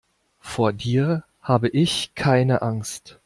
Vor 0.39 0.73
dir 0.73 1.25
habe 1.43 1.67
ich 1.69 2.15
keine 2.15 2.63
Angst. 2.63 3.19